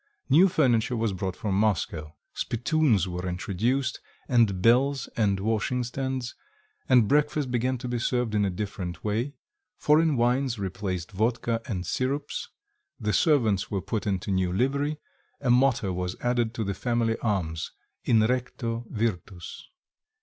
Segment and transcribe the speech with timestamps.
[0.31, 6.33] New furniture was brought from Moscow; spittoons were introduced, and bells and washing stands;
[6.89, 9.35] and breakfast began to be served in a different way;
[9.77, 12.49] foreign wines replaced vodka and syrups;
[12.99, 14.97] the servants were put into new livery;
[15.39, 17.71] a motto was added to the family arms:
[18.03, 19.69] in recto virtus...